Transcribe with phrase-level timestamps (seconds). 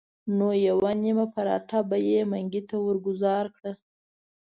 [0.37, 3.71] نو یوه نیمه پراټه به یې منګي ته ورګوزاره کړه.